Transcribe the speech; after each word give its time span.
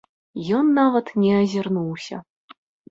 Ён 0.59 0.71
нават 0.79 1.13
не 1.27 1.31
азірнуўся. 1.43 2.15